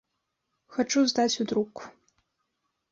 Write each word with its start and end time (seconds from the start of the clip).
Хачу 0.77 1.03
здаць 1.11 1.39
у 1.45 1.49
друк. 1.53 1.87